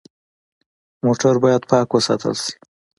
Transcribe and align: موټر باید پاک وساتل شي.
موټر 1.05 1.35
باید 1.43 1.61
پاک 1.71 1.87
وساتل 1.93 2.33
شي. 2.43 2.53